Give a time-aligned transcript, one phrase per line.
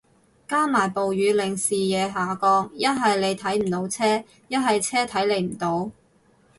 [0.47, 5.91] 加埋暴雨令視野下降，一係你睇唔到車，一係車睇你唔到